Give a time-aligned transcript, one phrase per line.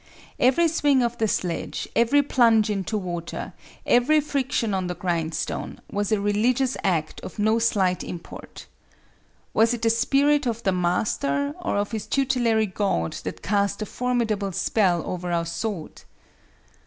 [0.39, 3.53] Every swing of the sledge, every plunge into water,
[3.85, 8.65] every friction on the grindstone, was a religious act of no slight import.
[9.53, 13.85] Was it the spirit of the master or of his tutelary god that cast a
[13.85, 16.01] formidable spell over our sword?